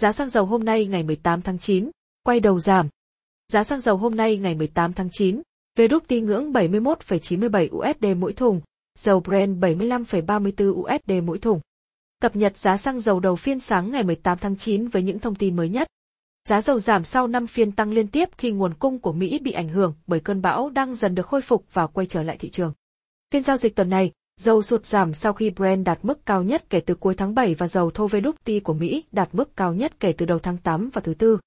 [0.00, 1.90] Giá xăng dầu hôm nay ngày 18 tháng 9,
[2.22, 2.88] quay đầu giảm.
[3.52, 5.42] Giá xăng dầu hôm nay ngày 18 tháng 9,
[5.76, 8.60] về đúc ti ngưỡng 71,97 USD mỗi thùng,
[8.98, 11.60] dầu Brent 75,34 USD mỗi thùng.
[12.20, 15.34] Cập nhật giá xăng dầu đầu phiên sáng ngày 18 tháng 9 với những thông
[15.34, 15.88] tin mới nhất.
[16.48, 19.52] Giá dầu giảm sau 5 phiên tăng liên tiếp khi nguồn cung của Mỹ bị
[19.52, 22.50] ảnh hưởng bởi cơn bão đang dần được khôi phục và quay trở lại thị
[22.50, 22.72] trường.
[23.32, 26.70] Phiên giao dịch tuần này, dầu sụt giảm sau khi Brent đạt mức cao nhất
[26.70, 30.00] kể từ cuối tháng 7 và dầu thô WTI của Mỹ đạt mức cao nhất
[30.00, 31.38] kể từ đầu tháng 8 và thứ tư.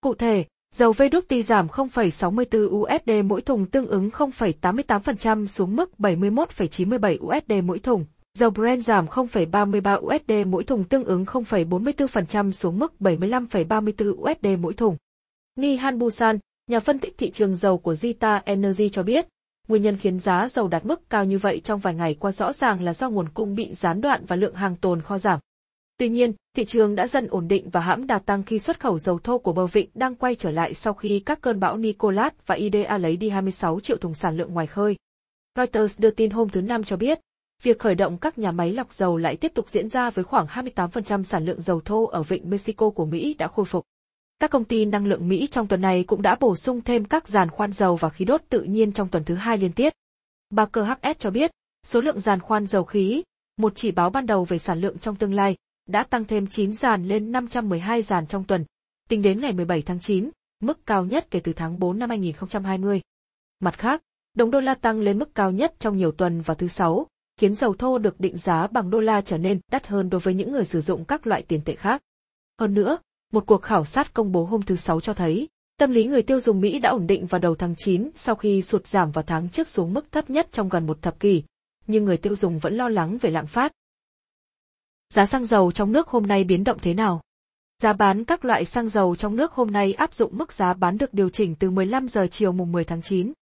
[0.00, 7.38] Cụ thể, dầu WTI giảm 0,64 USD mỗi thùng tương ứng 0,88% xuống mức 71,97
[7.38, 8.04] USD mỗi thùng.
[8.38, 14.74] Dầu Brent giảm 0,33 USD mỗi thùng tương ứng 0,44% xuống mức 75,34 USD mỗi
[14.74, 14.96] thùng.
[15.56, 16.38] Nihan Busan,
[16.70, 19.26] nhà phân tích thị trường dầu của Zita Energy cho biết,
[19.68, 22.52] Nguyên nhân khiến giá dầu đạt mức cao như vậy trong vài ngày qua rõ
[22.52, 25.40] ràng là do nguồn cung bị gián đoạn và lượng hàng tồn kho giảm.
[25.98, 28.98] Tuy nhiên, thị trường đã dần ổn định và hãm đà tăng khi xuất khẩu
[28.98, 32.32] dầu thô của bờ vịnh đang quay trở lại sau khi các cơn bão Nicolas
[32.46, 34.96] và Idea lấy đi 26 triệu thùng sản lượng ngoài khơi.
[35.56, 37.20] Reuters đưa tin hôm thứ Năm cho biết,
[37.62, 40.46] việc khởi động các nhà máy lọc dầu lại tiếp tục diễn ra với khoảng
[40.46, 43.84] 28% sản lượng dầu thô ở vịnh Mexico của Mỹ đã khôi phục.
[44.42, 47.28] Các công ty năng lượng Mỹ trong tuần này cũng đã bổ sung thêm các
[47.28, 49.92] giàn khoan dầu và khí đốt tự nhiên trong tuần thứ hai liên tiếp.
[50.50, 51.50] Barker HS cho biết,
[51.86, 53.22] số lượng giàn khoan dầu khí,
[53.56, 55.56] một chỉ báo ban đầu về sản lượng trong tương lai,
[55.88, 58.64] đã tăng thêm 9 giàn lên 512 giàn trong tuần,
[59.08, 63.00] tính đến ngày 17 tháng 9, mức cao nhất kể từ tháng 4 năm 2020.
[63.60, 64.02] Mặt khác,
[64.34, 67.54] đồng đô la tăng lên mức cao nhất trong nhiều tuần vào thứ Sáu, khiến
[67.54, 70.52] dầu thô được định giá bằng đô la trở nên đắt hơn đối với những
[70.52, 72.02] người sử dụng các loại tiền tệ khác.
[72.60, 72.98] Hơn nữa,
[73.32, 76.40] một cuộc khảo sát công bố hôm thứ Sáu cho thấy, tâm lý người tiêu
[76.40, 79.48] dùng Mỹ đã ổn định vào đầu tháng 9 sau khi sụt giảm vào tháng
[79.48, 81.42] trước xuống mức thấp nhất trong gần một thập kỷ,
[81.86, 83.72] nhưng người tiêu dùng vẫn lo lắng về lạm phát.
[85.14, 87.20] Giá xăng dầu trong nước hôm nay biến động thế nào?
[87.82, 90.98] Giá bán các loại xăng dầu trong nước hôm nay áp dụng mức giá bán
[90.98, 93.32] được điều chỉnh từ 15 giờ chiều mùng 10 tháng 9.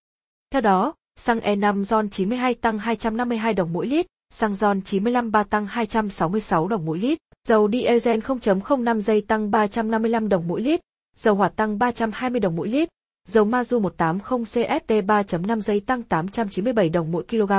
[0.50, 5.42] Theo đó, xăng E5 RON 92 tăng 252 đồng mỗi lít, xăng RON 95 3
[5.42, 7.18] tăng 266 đồng mỗi lít,
[7.48, 10.80] Dầu diesel 0.05 giây tăng 355 đồng mỗi lít,
[11.16, 12.88] dầu hỏa tăng 320 đồng mỗi lít,
[13.28, 17.52] dầu Mazu 180 CST 3.5 giây tăng 897 đồng mỗi kg.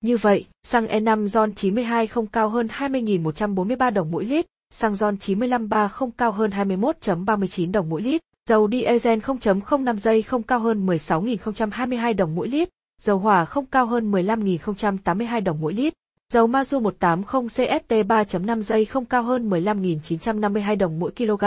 [0.00, 5.18] Như vậy, xăng E5 RON 92 không cao hơn 20.143 đồng mỗi lít, xăng RON
[5.18, 10.58] 95 3 không cao hơn 21.39 đồng mỗi lít, dầu diesel 0.05 giây không cao
[10.58, 12.68] hơn 16.022 đồng mỗi lít,
[13.02, 15.94] dầu hỏa không cao hơn 15.082 đồng mỗi lít.
[16.34, 21.44] Dầu Mazu 180 CST 3.5 giây không cao hơn 15.952 đồng mỗi kg.